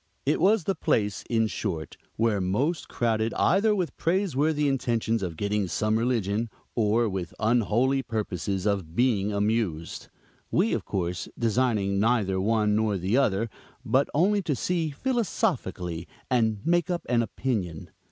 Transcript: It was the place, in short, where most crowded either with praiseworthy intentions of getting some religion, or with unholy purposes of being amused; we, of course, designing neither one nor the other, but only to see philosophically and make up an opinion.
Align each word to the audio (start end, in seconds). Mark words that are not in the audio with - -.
It 0.25 0.41
was 0.41 0.63
the 0.63 0.73
place, 0.73 1.23
in 1.29 1.45
short, 1.45 1.95
where 2.15 2.41
most 2.41 2.87
crowded 2.89 3.35
either 3.35 3.75
with 3.75 3.95
praiseworthy 3.97 4.67
intentions 4.67 5.21
of 5.21 5.37
getting 5.37 5.67
some 5.67 5.99
religion, 5.99 6.49
or 6.73 7.07
with 7.07 7.35
unholy 7.39 8.01
purposes 8.01 8.65
of 8.65 8.95
being 8.95 9.31
amused; 9.31 10.07
we, 10.49 10.73
of 10.73 10.85
course, 10.85 11.29
designing 11.37 11.99
neither 11.99 12.41
one 12.41 12.75
nor 12.75 12.97
the 12.97 13.15
other, 13.15 13.47
but 13.85 14.09
only 14.11 14.41
to 14.41 14.55
see 14.55 14.89
philosophically 14.89 16.07
and 16.31 16.65
make 16.65 16.89
up 16.89 17.05
an 17.07 17.21
opinion. 17.21 17.91